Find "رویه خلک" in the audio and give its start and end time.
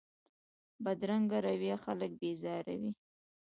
1.45-2.11